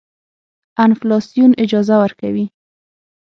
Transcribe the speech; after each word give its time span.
انفلاسیون 0.85 1.51
اجازه 1.63 1.93
ورکوي. 2.01 2.45